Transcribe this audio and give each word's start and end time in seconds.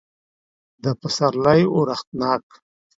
دا 0.83 0.91
پسرلی 1.01 1.61
اورښتناک 1.73 2.45